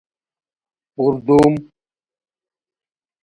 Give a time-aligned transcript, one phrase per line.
[0.95, 1.55] پردوم